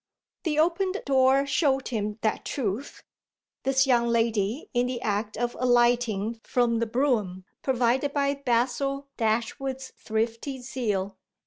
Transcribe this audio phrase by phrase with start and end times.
[0.45, 3.03] The opened door showed him that truth
[3.61, 9.93] this young lady in the act of alighting from the brougham provided by Basil Dashwood's
[9.97, 11.19] thrifty zeal.